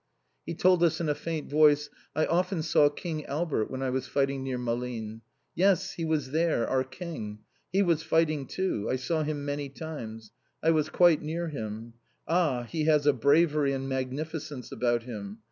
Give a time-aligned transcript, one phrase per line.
[0.47, 4.07] He told us in a faint voice: "I often saw King Albert when I was
[4.07, 5.21] fighting near Malines.
[5.53, 7.41] Yes, he was there, our King!
[7.71, 10.31] He was fighting too, I saw him many times,
[10.63, 11.93] I was quite near him.
[12.27, 15.37] Ah, he has a bravery and magnificence about him!